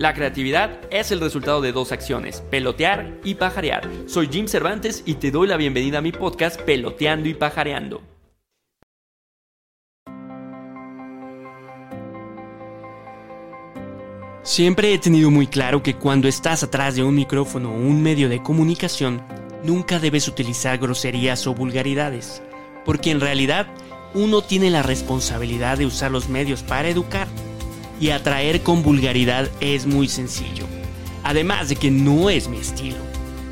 La 0.00 0.14
creatividad 0.14 0.80
es 0.90 1.10
el 1.10 1.20
resultado 1.20 1.60
de 1.60 1.72
dos 1.72 1.92
acciones, 1.92 2.40
pelotear 2.50 3.18
y 3.22 3.34
pajarear. 3.34 3.86
Soy 4.06 4.30
Jim 4.32 4.48
Cervantes 4.48 5.02
y 5.04 5.16
te 5.16 5.30
doy 5.30 5.46
la 5.46 5.58
bienvenida 5.58 5.98
a 5.98 6.00
mi 6.00 6.10
podcast 6.10 6.58
Peloteando 6.58 7.28
y 7.28 7.34
Pajareando. 7.34 8.00
Siempre 14.42 14.94
he 14.94 14.98
tenido 14.98 15.30
muy 15.30 15.46
claro 15.46 15.82
que 15.82 15.96
cuando 15.96 16.28
estás 16.28 16.62
atrás 16.62 16.96
de 16.96 17.02
un 17.02 17.14
micrófono 17.14 17.70
o 17.70 17.76
un 17.76 18.02
medio 18.02 18.30
de 18.30 18.42
comunicación, 18.42 19.22
nunca 19.64 19.98
debes 19.98 20.28
utilizar 20.28 20.78
groserías 20.78 21.46
o 21.46 21.52
vulgaridades, 21.52 22.42
porque 22.86 23.10
en 23.10 23.20
realidad 23.20 23.66
uno 24.14 24.40
tiene 24.40 24.70
la 24.70 24.82
responsabilidad 24.82 25.76
de 25.76 25.84
usar 25.84 26.10
los 26.10 26.30
medios 26.30 26.62
para 26.62 26.88
educar 26.88 27.28
y 28.00 28.10
atraer 28.10 28.62
con 28.62 28.82
vulgaridad 28.82 29.48
es 29.60 29.86
muy 29.86 30.08
sencillo, 30.08 30.64
además 31.22 31.68
de 31.68 31.76
que 31.76 31.90
no 31.90 32.30
es 32.30 32.48
mi 32.48 32.56
estilo. 32.56 32.96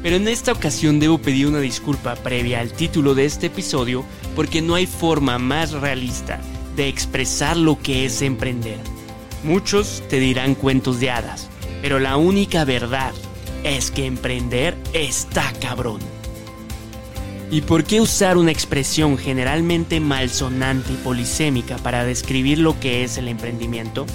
Pero 0.02 0.16
en 0.16 0.26
esta 0.26 0.52
ocasión 0.52 0.98
debo 1.00 1.18
pedir 1.18 1.46
una 1.46 1.60
disculpa 1.60 2.14
previa 2.16 2.60
al 2.60 2.72
título 2.72 3.14
de 3.14 3.26
este 3.26 3.46
episodio 3.46 4.04
porque 4.34 4.62
no 4.62 4.74
hay 4.74 4.86
forma 4.86 5.38
más 5.38 5.72
realista 5.72 6.40
de 6.76 6.88
expresar 6.88 7.56
lo 7.56 7.78
que 7.78 8.06
es 8.06 8.22
emprender. 8.22 8.78
Muchos 9.44 10.02
te 10.08 10.18
dirán 10.18 10.54
cuentos 10.54 10.98
de 11.00 11.10
hadas, 11.10 11.48
pero 11.82 11.98
la 11.98 12.16
única 12.16 12.64
verdad 12.64 13.12
es 13.64 13.90
que 13.90 14.06
emprender 14.06 14.76
está 14.92 15.52
cabrón. 15.60 16.00
¿Y 17.50 17.62
por 17.62 17.84
qué 17.84 18.00
usar 18.00 18.36
una 18.36 18.50
expresión 18.50 19.18
generalmente 19.18 20.00
malsonante 20.00 20.92
y 20.92 20.96
polisémica 20.96 21.76
para 21.78 22.04
describir 22.04 22.58
lo 22.58 22.78
que 22.78 23.04
es 23.04 23.16
el 23.18 23.26
emprendimiento? 23.26 24.06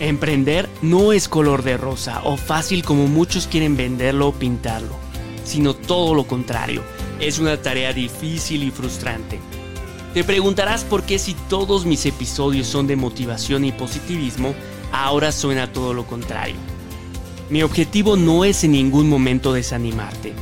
Emprender 0.00 0.68
no 0.82 1.12
es 1.12 1.28
color 1.28 1.62
de 1.62 1.76
rosa 1.76 2.22
o 2.24 2.36
fácil 2.36 2.82
como 2.82 3.06
muchos 3.06 3.46
quieren 3.46 3.76
venderlo 3.76 4.28
o 4.28 4.32
pintarlo, 4.32 4.96
sino 5.44 5.74
todo 5.74 6.14
lo 6.14 6.26
contrario, 6.26 6.82
es 7.20 7.38
una 7.38 7.56
tarea 7.62 7.92
difícil 7.92 8.64
y 8.64 8.70
frustrante. 8.72 9.38
Te 10.12 10.24
preguntarás 10.24 10.84
por 10.84 11.04
qué 11.04 11.18
si 11.18 11.34
todos 11.48 11.86
mis 11.86 12.06
episodios 12.06 12.66
son 12.66 12.86
de 12.86 12.96
motivación 12.96 13.64
y 13.64 13.72
positivismo, 13.72 14.54
ahora 14.92 15.30
suena 15.30 15.72
todo 15.72 15.94
lo 15.94 16.06
contrario. 16.06 16.56
Mi 17.50 17.62
objetivo 17.62 18.16
no 18.16 18.44
es 18.44 18.64
en 18.64 18.72
ningún 18.72 19.08
momento 19.08 19.52
desanimarte. 19.52 20.32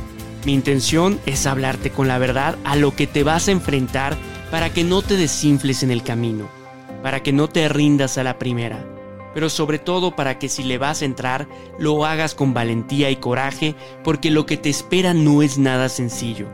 Mi 0.45 0.53
intención 0.53 1.19
es 1.25 1.45
hablarte 1.45 1.91
con 1.91 2.07
la 2.07 2.17
verdad 2.17 2.57
a 2.63 2.75
lo 2.75 2.95
que 2.95 3.07
te 3.07 3.23
vas 3.23 3.47
a 3.47 3.51
enfrentar 3.51 4.17
para 4.49 4.73
que 4.73 4.83
no 4.83 5.01
te 5.01 5.15
desinfles 5.15 5.83
en 5.83 5.91
el 5.91 6.03
camino, 6.03 6.49
para 7.01 7.21
que 7.21 7.33
no 7.33 7.49
te 7.49 7.67
rindas 7.69 8.17
a 8.17 8.23
la 8.23 8.37
primera, 8.37 8.85
pero 9.33 9.49
sobre 9.49 9.79
todo 9.79 10.15
para 10.15 10.39
que 10.39 10.49
si 10.49 10.63
le 10.63 10.77
vas 10.77 11.01
a 11.01 11.05
entrar 11.05 11.47
lo 11.79 12.05
hagas 12.05 12.35
con 12.35 12.53
valentía 12.53 13.09
y 13.09 13.17
coraje 13.17 13.75
porque 14.03 14.31
lo 14.31 14.45
que 14.45 14.57
te 14.57 14.69
espera 14.69 15.13
no 15.13 15.41
es 15.41 15.57
nada 15.57 15.89
sencillo. 15.89 16.47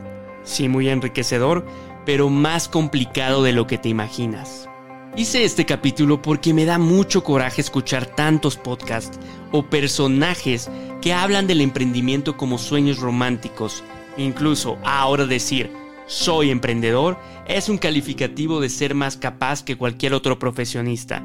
Sí, 0.44 0.68
muy 0.68 0.88
enriquecedor, 0.88 1.66
pero 2.06 2.30
más 2.30 2.68
complicado 2.68 3.42
de 3.42 3.52
lo 3.52 3.66
que 3.66 3.78
te 3.78 3.88
imaginas. 3.88 4.68
Hice 5.16 5.44
este 5.44 5.66
capítulo 5.66 6.22
porque 6.22 6.54
me 6.54 6.64
da 6.64 6.78
mucho 6.78 7.24
coraje 7.24 7.60
escuchar 7.60 8.06
tantos 8.06 8.56
podcasts 8.56 9.18
o 9.50 9.64
personajes 9.64 10.70
que 11.02 11.12
hablan 11.12 11.46
del 11.46 11.60
emprendimiento 11.60 12.36
como 12.36 12.58
sueños 12.58 12.98
románticos. 12.98 13.82
Incluso 14.16 14.78
ahora 14.84 15.26
decir 15.26 15.72
soy 16.06 16.50
emprendedor 16.50 17.18
es 17.46 17.68
un 17.68 17.78
calificativo 17.78 18.60
de 18.60 18.68
ser 18.68 18.94
más 18.94 19.16
capaz 19.16 19.62
que 19.62 19.76
cualquier 19.76 20.12
otro 20.12 20.38
profesionista. 20.38 21.22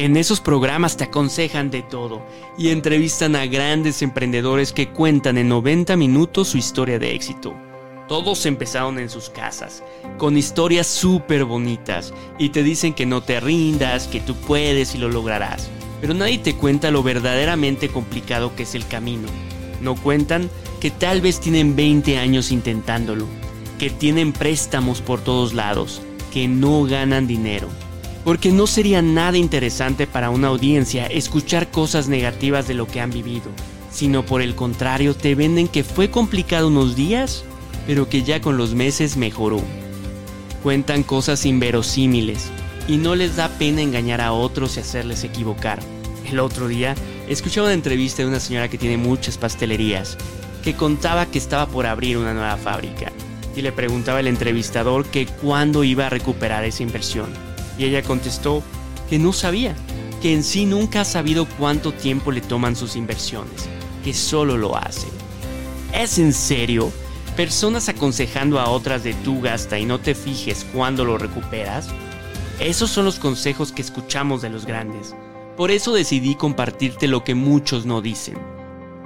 En 0.00 0.16
esos 0.16 0.40
programas 0.40 0.96
te 0.96 1.04
aconsejan 1.04 1.70
de 1.70 1.82
todo 1.82 2.24
y 2.56 2.70
entrevistan 2.70 3.36
a 3.36 3.44
grandes 3.44 4.00
emprendedores 4.00 4.72
que 4.72 4.88
cuentan 4.88 5.36
en 5.36 5.50
90 5.50 5.94
minutos 5.98 6.48
su 6.48 6.56
historia 6.56 6.98
de 6.98 7.14
éxito. 7.14 7.54
Todos 8.08 8.46
empezaron 8.46 8.98
en 8.98 9.10
sus 9.10 9.28
casas, 9.28 9.84
con 10.16 10.38
historias 10.38 10.86
súper 10.86 11.44
bonitas, 11.44 12.14
y 12.38 12.48
te 12.48 12.62
dicen 12.62 12.94
que 12.94 13.04
no 13.04 13.22
te 13.22 13.40
rindas, 13.40 14.08
que 14.08 14.20
tú 14.20 14.34
puedes 14.36 14.94
y 14.94 14.98
lo 14.98 15.10
lograrás. 15.10 15.68
Pero 16.00 16.14
nadie 16.14 16.38
te 16.38 16.54
cuenta 16.54 16.90
lo 16.90 17.02
verdaderamente 17.02 17.90
complicado 17.90 18.56
que 18.56 18.62
es 18.62 18.74
el 18.74 18.86
camino. 18.86 19.28
No 19.82 19.96
cuentan 19.96 20.48
que 20.80 20.90
tal 20.90 21.20
vez 21.20 21.40
tienen 21.40 21.76
20 21.76 22.16
años 22.16 22.52
intentándolo, 22.52 23.26
que 23.78 23.90
tienen 23.90 24.32
préstamos 24.32 25.02
por 25.02 25.20
todos 25.20 25.52
lados, 25.52 26.00
que 26.32 26.48
no 26.48 26.84
ganan 26.84 27.26
dinero. 27.26 27.68
Porque 28.24 28.52
no 28.52 28.66
sería 28.66 29.02
nada 29.02 29.38
interesante 29.38 30.06
para 30.06 30.30
una 30.30 30.48
audiencia 30.48 31.06
escuchar 31.06 31.70
cosas 31.70 32.08
negativas 32.08 32.68
de 32.68 32.74
lo 32.74 32.86
que 32.86 33.00
han 33.00 33.10
vivido, 33.10 33.50
sino 33.90 34.24
por 34.24 34.42
el 34.42 34.54
contrario 34.54 35.14
te 35.14 35.34
venden 35.34 35.68
que 35.68 35.84
fue 35.84 36.10
complicado 36.10 36.68
unos 36.68 36.96
días 36.96 37.44
pero 37.86 38.08
que 38.08 38.22
ya 38.22 38.40
con 38.40 38.56
los 38.56 38.74
meses 38.74 39.16
mejoró. 39.16 39.60
Cuentan 40.62 41.02
cosas 41.02 41.44
inverosímiles 41.46 42.48
y 42.86 42.98
no 42.98 43.14
les 43.14 43.36
da 43.36 43.48
pena 43.48 43.82
engañar 43.82 44.20
a 44.20 44.32
otros 44.32 44.76
y 44.76 44.80
hacerles 44.80 45.24
equivocar. 45.24 45.80
El 46.30 46.38
otro 46.38 46.68
día 46.68 46.94
escuché 47.28 47.60
una 47.60 47.72
entrevista 47.72 48.22
de 48.22 48.28
una 48.28 48.40
señora 48.40 48.68
que 48.68 48.78
tiene 48.78 48.96
muchas 48.96 49.38
pastelerías, 49.38 50.16
que 50.62 50.74
contaba 50.74 51.26
que 51.26 51.38
estaba 51.38 51.66
por 51.66 51.86
abrir 51.86 52.16
una 52.16 52.34
nueva 52.34 52.56
fábrica 52.56 53.10
y 53.56 53.62
le 53.62 53.72
preguntaba 53.72 54.20
al 54.20 54.28
entrevistador 54.28 55.06
que 55.06 55.26
cuándo 55.26 55.82
iba 55.82 56.06
a 56.06 56.10
recuperar 56.10 56.64
esa 56.64 56.84
inversión. 56.84 57.49
Y 57.80 57.86
ella 57.86 58.02
contestó 58.02 58.62
que 59.08 59.18
no 59.18 59.32
sabía, 59.32 59.74
que 60.20 60.34
en 60.34 60.44
sí 60.44 60.66
nunca 60.66 61.00
ha 61.00 61.04
sabido 61.04 61.48
cuánto 61.58 61.92
tiempo 61.92 62.30
le 62.30 62.42
toman 62.42 62.76
sus 62.76 62.94
inversiones, 62.94 63.68
que 64.04 64.14
solo 64.14 64.56
lo 64.56 64.76
hace. 64.76 65.08
¿Es 65.92 66.18
en 66.18 66.32
serio? 66.32 66.92
personas 67.40 67.88
aconsejando 67.88 68.60
a 68.60 68.68
otras 68.68 69.02
de 69.02 69.14
tu 69.14 69.40
gasta 69.40 69.78
y 69.78 69.86
no 69.86 69.98
te 69.98 70.14
fijes 70.14 70.66
cuando 70.74 71.06
lo 71.06 71.16
recuperas? 71.16 71.88
Esos 72.58 72.90
son 72.90 73.06
los 73.06 73.18
consejos 73.18 73.72
que 73.72 73.80
escuchamos 73.80 74.42
de 74.42 74.50
los 74.50 74.66
grandes. 74.66 75.14
Por 75.56 75.70
eso 75.70 75.94
decidí 75.94 76.34
compartirte 76.34 77.08
lo 77.08 77.24
que 77.24 77.34
muchos 77.34 77.86
no 77.86 78.02
dicen. 78.02 78.36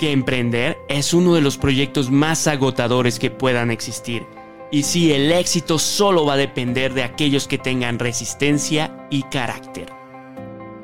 Que 0.01 0.11
emprender 0.11 0.77
es 0.89 1.15
uno 1.15 1.35
de 1.35 1.43
los 1.43 1.59
proyectos 1.59 2.11
más 2.11 2.49
agotadores 2.49 3.21
que 3.21 3.31
puedan 3.31 3.71
existir. 3.71 4.27
Y 4.71 4.83
si 4.83 5.13
el 5.13 5.31
éxito 5.31 5.79
solo 5.79 6.25
va 6.27 6.35
a 6.35 6.39
depender 6.39 6.95
de 6.95 7.05
aquellos 7.05 7.47
que 7.47 7.59
tengan 7.59 7.99
resistencia 7.99 9.07
y 9.11 9.23
carácter. 9.25 9.87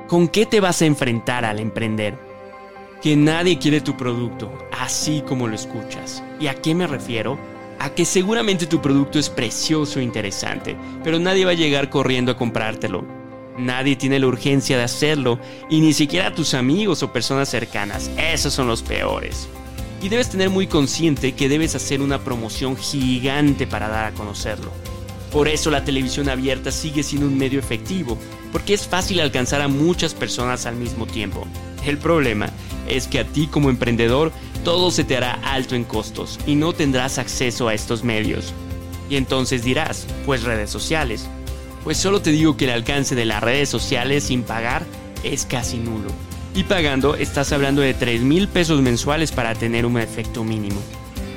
¿Con 0.07 0.29
qué 0.29 0.47
te 0.47 0.61
vas 0.61 0.83
a 0.83 0.87
enfrentar 0.87 1.45
al 1.45 1.61
emprender? 1.61 2.19
Que 3.01 3.17
nadie 3.17 3.59
quiere 3.59 3.81
tu 3.81 3.97
producto, 3.97 4.53
así 4.79 5.23
como 5.27 5.47
lo 5.47 5.55
escuchas. 5.55 6.23
¿Y 6.39 6.49
a 6.49 6.55
qué 6.55 6.75
me 6.75 6.87
refiero? 6.87 7.39
A 7.79 7.91
que 7.91 8.05
seguramente 8.05 8.67
tu 8.67 8.83
producto 8.83 9.19
es 9.19 9.31
precioso 9.31 10.01
e 10.01 10.03
interesante, 10.03 10.77
pero 11.03 11.19
nadie 11.19 11.45
va 11.45 11.53
a 11.53 11.55
llegar 11.55 11.91
corriendo 11.91 12.33
a 12.33 12.37
comprártelo. 12.37 13.05
Nadie 13.57 13.97
tiene 13.97 14.19
la 14.19 14.27
urgencia 14.27 14.77
de 14.77 14.85
hacerlo, 14.85 15.39
y 15.69 15.81
ni 15.81 15.93
siquiera 15.93 16.35
tus 16.35 16.55
amigos 16.55 17.03
o 17.03 17.13
personas 17.13 17.49
cercanas. 17.49 18.11
Esos 18.19 18.53
son 18.53 18.67
los 18.69 18.83
peores. 18.83 19.49
Y 20.03 20.09
debes 20.09 20.31
tener 20.31 20.51
muy 20.51 20.67
consciente 20.67 21.33
que 21.33 21.49
debes 21.49 21.75
hacer 21.75 22.01
una 22.01 22.25
promoción 22.25 22.77
gigante 22.77 23.67
para 23.67 23.89
dar 23.89 24.07
a 24.07 24.13
conocerlo. 24.13 24.71
Por 25.31 25.47
eso 25.47 25.71
la 25.71 25.85
televisión 25.85 26.29
abierta 26.29 26.73
sigue 26.73 27.03
siendo 27.03 27.27
un 27.27 27.39
medio 27.39 27.59
efectivo, 27.59 28.19
porque 28.53 28.75
es 28.75 28.87
fácil 28.87 29.21
alcanzar 29.21 29.61
a 29.61 29.69
muchas 29.69 30.15
personas 30.15 30.67
al 30.67 30.77
mismo 30.77 31.07
tiempo. 31.07 31.47
El 31.85 31.99
problema 31.99 32.51
es 32.89 33.07
que 33.07 33.21
a 33.21 33.25
ti 33.25 33.47
como 33.47 33.71
emprendedor 33.71 34.33
todo 34.65 34.91
se 34.91 35.05
te 35.05 35.17
hará 35.17 35.35
alto 35.45 35.75
en 35.75 35.85
costos 35.85 36.39
y 36.47 36.55
no 36.55 36.73
tendrás 36.73 37.19
acceso 37.19 37.69
a 37.69 37.75
estos 37.75 38.03
medios. 38.03 38.53
Y 39.09 39.17
entonces 39.17 39.63
dirás, 39.63 40.07
pues 40.27 40.43
redes 40.43 40.71
sociales. 40.71 41.27
Pues 41.85 41.97
solo 41.97 42.21
te 42.21 42.31
digo 42.31 42.57
que 42.57 42.67
el 42.67 42.73
alcance 42.73 43.15
de 43.15 43.25
las 43.25 43.43
redes 43.43 43.69
sociales 43.69 44.25
sin 44.25 44.43
pagar 44.43 44.85
es 45.23 45.47
casi 45.47 45.79
nulo. 45.79 46.09
Y 46.55 46.65
pagando 46.65 47.15
estás 47.15 47.53
hablando 47.53 47.81
de 47.81 47.95
3 47.95 48.23
mil 48.23 48.49
pesos 48.49 48.81
mensuales 48.81 49.31
para 49.31 49.55
tener 49.55 49.87
un 49.87 49.99
efecto 49.99 50.43
mínimo. 50.43 50.81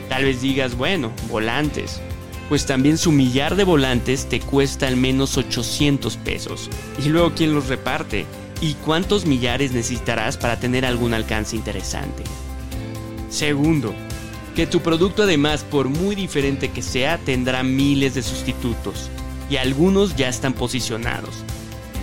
Tal 0.10 0.24
vez 0.24 0.42
digas, 0.42 0.76
bueno, 0.76 1.12
volantes. 1.30 2.02
Pues 2.50 2.66
también 2.66 2.98
su 2.98 3.12
millar 3.12 3.56
de 3.56 3.64
volantes 3.64 4.28
te 4.28 4.40
cuesta 4.40 4.88
al 4.88 4.98
menos 4.98 5.38
800 5.38 6.18
pesos. 6.18 6.70
Y 7.04 7.10
luego, 7.10 7.34
¿quién 7.36 7.54
los 7.54 7.68
reparte? 7.68 8.26
¿Y 8.60 8.74
cuántos 8.76 9.26
millares 9.26 9.72
necesitarás 9.72 10.38
para 10.38 10.60
tener 10.60 10.86
algún 10.86 11.14
alcance 11.14 11.56
interesante? 11.56 12.24
Segundo, 13.30 13.94
que 14.56 14.68
tu 14.68 14.82
producto 14.82 15.24
además, 15.24 15.64
por 15.64 15.90
muy 15.90 16.16
diferente 16.16 16.70
que 16.70 16.82
sea, 16.82 17.18
tendrá 17.18 17.64
miles 17.64 18.14
de 18.14 18.24
sustitutos 18.24 19.10
y 19.50 19.58
algunos 19.58 20.16
ya 20.16 20.30
están 20.30 20.54
posicionados. 20.54 21.44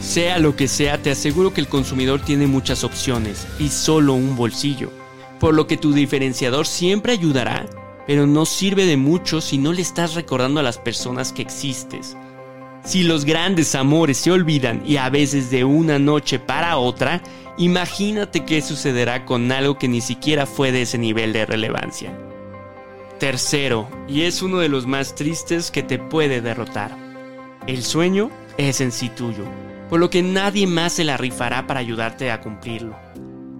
Sea 0.00 0.38
lo 0.38 0.56
que 0.56 0.66
sea, 0.66 1.00
te 1.00 1.10
aseguro 1.10 1.52
que 1.52 1.60
el 1.60 1.68
consumidor 1.68 2.20
tiene 2.20 2.46
muchas 2.46 2.84
opciones 2.84 3.46
y 3.58 3.68
solo 3.68 4.14
un 4.14 4.36
bolsillo, 4.36 4.90
por 5.38 5.54
lo 5.54 5.66
que 5.66 5.76
tu 5.76 5.92
diferenciador 5.92 6.66
siempre 6.66 7.12
ayudará, 7.12 7.66
pero 8.06 8.26
no 8.26 8.46
sirve 8.46 8.86
de 8.86 8.96
mucho 8.96 9.40
si 9.40 9.58
no 9.58 9.72
le 9.72 9.82
estás 9.82 10.14
recordando 10.14 10.60
a 10.60 10.62
las 10.64 10.78
personas 10.78 11.32
que 11.32 11.42
existes. 11.42 12.16
Si 12.82 13.02
los 13.02 13.26
grandes 13.26 13.74
amores 13.74 14.16
se 14.16 14.32
olvidan 14.32 14.82
y 14.86 14.96
a 14.96 15.10
veces 15.10 15.50
de 15.50 15.64
una 15.64 15.98
noche 15.98 16.38
para 16.38 16.78
otra, 16.78 17.22
Imagínate 17.60 18.46
qué 18.46 18.62
sucederá 18.62 19.26
con 19.26 19.52
algo 19.52 19.76
que 19.76 19.86
ni 19.86 20.00
siquiera 20.00 20.46
fue 20.46 20.72
de 20.72 20.80
ese 20.80 20.96
nivel 20.96 21.34
de 21.34 21.44
relevancia. 21.44 22.10
Tercero, 23.18 23.86
y 24.08 24.22
es 24.22 24.40
uno 24.40 24.60
de 24.60 24.70
los 24.70 24.86
más 24.86 25.14
tristes 25.14 25.70
que 25.70 25.82
te 25.82 25.98
puede 25.98 26.40
derrotar. 26.40 26.96
El 27.66 27.82
sueño 27.82 28.30
es 28.56 28.80
en 28.80 28.92
sí 28.92 29.10
tuyo, 29.10 29.44
por 29.90 29.98
lo 29.98 30.08
que 30.08 30.22
nadie 30.22 30.68
más 30.68 30.92
se 30.94 31.04
la 31.04 31.16
rifará 31.16 31.66
para 31.66 31.80
ayudarte 31.80 32.30
a 32.30 32.40
cumplirlo. 32.40 32.96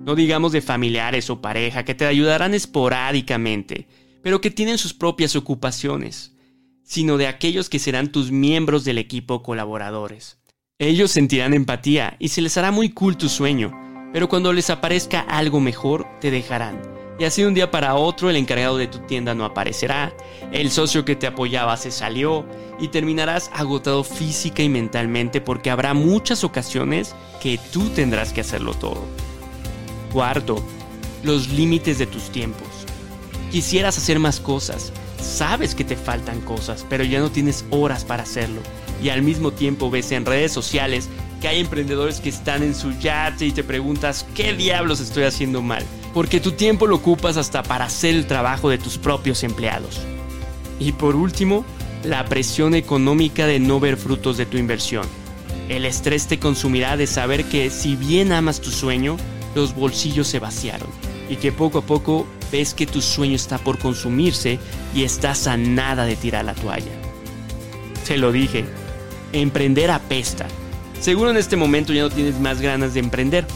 No 0.04 0.14
digamos 0.14 0.52
de 0.52 0.62
familiares 0.62 1.28
o 1.28 1.42
pareja 1.42 1.84
que 1.84 1.96
te 1.96 2.06
ayudarán 2.06 2.54
esporádicamente, 2.54 3.88
pero 4.22 4.40
que 4.40 4.52
tienen 4.52 4.78
sus 4.78 4.94
propias 4.94 5.34
ocupaciones, 5.34 6.36
sino 6.84 7.16
de 7.16 7.26
aquellos 7.26 7.68
que 7.68 7.80
serán 7.80 8.12
tus 8.12 8.30
miembros 8.30 8.84
del 8.84 8.98
equipo 8.98 9.42
colaboradores. 9.42 10.38
Ellos 10.78 11.10
sentirán 11.10 11.52
empatía 11.52 12.16
y 12.20 12.28
se 12.28 12.42
les 12.42 12.56
hará 12.56 12.70
muy 12.70 12.90
cool 12.90 13.16
tu 13.16 13.28
sueño, 13.28 13.72
pero 14.12 14.28
cuando 14.28 14.52
les 14.52 14.70
aparezca 14.70 15.20
algo 15.20 15.58
mejor, 15.60 16.06
te 16.20 16.30
dejarán. 16.30 16.99
Y 17.20 17.24
así 17.26 17.42
de 17.42 17.48
un 17.48 17.54
día 17.54 17.70
para 17.70 17.96
otro 17.96 18.30
el 18.30 18.36
encargado 18.36 18.78
de 18.78 18.86
tu 18.86 19.00
tienda 19.00 19.34
no 19.34 19.44
aparecerá, 19.44 20.10
el 20.52 20.70
socio 20.70 21.04
que 21.04 21.16
te 21.16 21.26
apoyaba 21.26 21.76
se 21.76 21.90
salió 21.90 22.46
y 22.80 22.88
terminarás 22.88 23.50
agotado 23.52 24.04
física 24.04 24.62
y 24.62 24.70
mentalmente 24.70 25.42
porque 25.42 25.70
habrá 25.70 25.92
muchas 25.92 26.44
ocasiones 26.44 27.14
que 27.42 27.60
tú 27.74 27.90
tendrás 27.90 28.32
que 28.32 28.40
hacerlo 28.40 28.72
todo. 28.72 29.04
Cuarto, 30.10 30.64
los 31.22 31.50
límites 31.50 31.98
de 31.98 32.06
tus 32.06 32.30
tiempos. 32.30 32.66
Quisieras 33.52 33.98
hacer 33.98 34.18
más 34.18 34.40
cosas, 34.40 34.90
sabes 35.20 35.74
que 35.74 35.84
te 35.84 35.96
faltan 35.96 36.40
cosas, 36.40 36.86
pero 36.88 37.04
ya 37.04 37.20
no 37.20 37.30
tienes 37.30 37.66
horas 37.68 38.02
para 38.02 38.22
hacerlo. 38.22 38.62
Y 39.02 39.10
al 39.10 39.20
mismo 39.20 39.50
tiempo 39.50 39.90
ves 39.90 40.10
en 40.12 40.24
redes 40.24 40.52
sociales 40.52 41.10
que 41.42 41.48
hay 41.48 41.60
emprendedores 41.60 42.18
que 42.18 42.30
están 42.30 42.62
en 42.62 42.74
su 42.74 42.98
yate 42.98 43.44
y 43.44 43.52
te 43.52 43.62
preguntas 43.62 44.24
qué 44.34 44.54
diablos 44.54 45.00
estoy 45.00 45.24
haciendo 45.24 45.60
mal, 45.60 45.84
porque 46.14 46.40
tu 46.40 46.52
tiempo 46.52 46.86
lo 46.86 46.96
ocupas 46.96 47.36
hasta 47.36 47.62
para 47.62 47.86
hacer 47.86 48.14
el 48.14 48.26
trabajo 48.26 48.68
de 48.70 48.78
tus 48.78 48.98
propios 48.98 49.42
empleados. 49.42 50.00
Y 50.78 50.92
por 50.92 51.16
último, 51.16 51.64
la 52.04 52.24
presión 52.24 52.74
económica 52.74 53.46
de 53.46 53.60
no 53.60 53.80
ver 53.80 53.96
frutos 53.96 54.36
de 54.36 54.46
tu 54.46 54.56
inversión. 54.56 55.06
El 55.68 55.84
estrés 55.84 56.26
te 56.26 56.38
consumirá 56.38 56.96
de 56.96 57.06
saber 57.06 57.44
que 57.44 57.70
si 57.70 57.96
bien 57.96 58.32
amas 58.32 58.60
tu 58.60 58.70
sueño, 58.70 59.16
los 59.54 59.74
bolsillos 59.74 60.26
se 60.26 60.38
vaciaron 60.38 60.88
y 61.28 61.36
que 61.36 61.52
poco 61.52 61.78
a 61.78 61.82
poco 61.82 62.26
ves 62.50 62.74
que 62.74 62.86
tu 62.86 63.00
sueño 63.00 63.36
está 63.36 63.58
por 63.58 63.78
consumirse 63.78 64.58
y 64.94 65.04
estás 65.04 65.46
a 65.46 65.56
nada 65.56 66.04
de 66.04 66.16
tirar 66.16 66.44
la 66.44 66.54
toalla. 66.54 66.92
Te 68.06 68.16
lo 68.16 68.32
dije, 68.32 68.64
emprender 69.32 69.90
apesta 69.90 70.46
Seguro 71.00 71.30
en 71.30 71.38
este 71.38 71.56
momento 71.56 71.94
ya 71.94 72.02
no 72.02 72.10
tienes 72.10 72.38
más 72.38 72.60
ganas 72.60 72.92
de 72.92 73.00
emprender. 73.00 73.46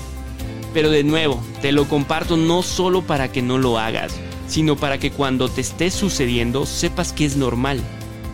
Pero 0.75 0.91
de 0.91 1.05
nuevo, 1.05 1.41
te 1.62 1.73
lo 1.73 1.88
comparto 1.88 2.37
no 2.37 2.62
solo 2.62 3.03
para 3.03 3.31
que 3.31 3.41
no 3.41 3.59
lo 3.59 3.79
hagas, 3.79 4.21
sino 4.49 4.76
para 4.76 4.99
que 4.99 5.12
cuando 5.12 5.49
te 5.49 5.61
esté 5.61 5.91
sucediendo 5.91 6.67
sepas 6.67 7.12
que 7.12 7.25
es 7.25 7.37
normal, 7.37 7.81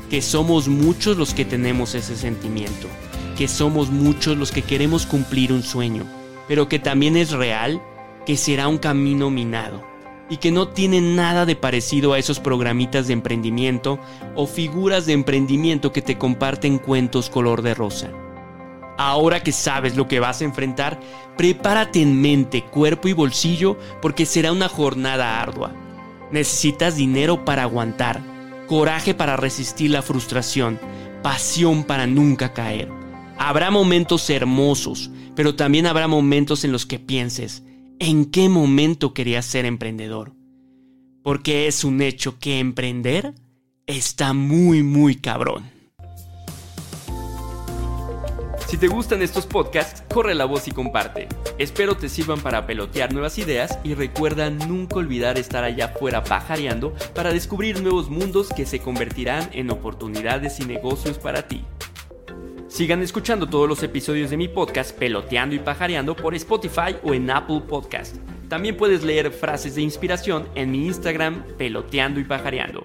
que 0.09 0.23
somos 0.23 0.67
muchos 0.67 1.19
los 1.19 1.35
que 1.35 1.45
tenemos 1.45 1.95
ese 1.95 2.17
sentimiento, 2.17 2.89
que 3.37 3.47
somos 3.47 3.91
muchos 3.91 4.39
los 4.39 4.51
que 4.51 4.63
queremos 4.63 5.05
cumplir 5.05 5.53
un 5.53 5.63
sueño, 5.63 6.05
pero 6.49 6.67
que 6.67 6.79
también 6.79 7.17
es 7.17 7.31
real 7.31 7.81
que 8.25 8.37
será 8.39 8.69
un 8.69 8.79
camino 8.79 9.31
minado 9.31 9.85
y 10.31 10.39
que 10.39 10.51
no 10.51 10.69
tiene 10.69 11.01
nada 11.01 11.45
de 11.45 11.57
parecido 11.57 12.15
a 12.15 12.19
esos 12.19 12.41
programitas 12.41 13.07
de 13.07 13.13
emprendimiento 13.13 13.99
o 14.35 14.47
figuras 14.47 15.05
de 15.05 15.13
emprendimiento 15.13 15.93
que 15.93 16.03
te 16.03 16.17
comparten 16.17 16.79
cuentos 16.79 17.29
color 17.29 17.63
de 17.63 17.75
rosa. 17.75 18.11
Ahora 19.03 19.43
que 19.43 19.51
sabes 19.51 19.97
lo 19.97 20.07
que 20.09 20.21
vas 20.21 20.43
a 20.43 20.45
enfrentar, 20.45 21.01
prepárate 21.39 22.03
en 22.03 22.21
mente, 22.21 22.65
cuerpo 22.65 23.09
y 23.09 23.15
bolsillo 23.15 23.79
porque 24.03 24.27
será 24.27 24.53
una 24.53 24.69
jornada 24.69 25.41
ardua. 25.41 25.73
Necesitas 26.31 26.97
dinero 26.97 27.47
para 27.47 27.63
aguantar, 27.63 28.21
coraje 28.67 29.15
para 29.15 29.39
resistir 29.39 29.91
la 29.91 30.03
frustración, 30.03 30.79
pasión 31.23 31.85
para 31.85 32.07
nunca 32.07 32.53
caer. 32.53 32.91
Habrá 33.39 33.71
momentos 33.71 34.29
hermosos, 34.29 35.11
pero 35.35 35.55
también 35.55 35.87
habrá 35.87 36.07
momentos 36.07 36.63
en 36.65 36.73
los 36.73 36.85
que 36.85 36.99
pienses, 36.99 37.63
¿en 38.01 38.27
qué 38.27 38.51
momento 38.51 39.15
querías 39.15 39.47
ser 39.47 39.65
emprendedor? 39.65 40.35
Porque 41.23 41.69
es 41.69 41.85
un 41.85 42.03
hecho 42.03 42.39
que 42.39 42.59
emprender 42.59 43.33
está 43.87 44.35
muy, 44.35 44.83
muy 44.83 45.17
cabrón. 45.17 45.80
Si 48.71 48.77
te 48.77 48.87
gustan 48.87 49.21
estos 49.21 49.47
podcasts, 49.47 50.05
corre 50.15 50.33
la 50.33 50.45
voz 50.45 50.69
y 50.69 50.71
comparte. 50.71 51.27
Espero 51.59 51.97
te 51.97 52.09
sirvan 52.09 52.39
para 52.39 52.69
pelotear 52.69 53.13
nuevas 53.13 53.37
ideas 53.37 53.81
y 53.83 53.95
recuerda 53.95 54.49
nunca 54.49 54.95
olvidar 54.95 55.39
estar 55.39 55.65
allá 55.65 55.87
afuera 55.87 56.23
pajareando 56.23 56.95
para 57.13 57.33
descubrir 57.33 57.83
nuevos 57.83 58.09
mundos 58.09 58.51
que 58.51 58.67
se 58.67 58.79
convertirán 58.79 59.51
en 59.55 59.73
oportunidades 59.73 60.61
y 60.61 60.67
negocios 60.67 61.19
para 61.19 61.49
ti. 61.49 61.65
Sigan 62.69 63.03
escuchando 63.03 63.49
todos 63.49 63.69
los 63.69 63.83
episodios 63.83 64.31
de 64.31 64.37
mi 64.37 64.47
podcast 64.47 64.97
Peloteando 64.97 65.57
y 65.57 65.59
Pajareando 65.59 66.15
por 66.15 66.37
Spotify 66.37 66.95
o 67.03 67.13
en 67.13 67.29
Apple 67.29 67.63
Podcast. 67.69 68.19
También 68.49 68.77
puedes 68.77 69.03
leer 69.03 69.33
frases 69.33 69.75
de 69.75 69.83
inspiración 69.83 70.49
en 70.55 70.71
mi 70.71 70.87
Instagram 70.87 71.43
Peloteando 71.59 72.21
y 72.21 72.25
Pajareando. 72.25 72.85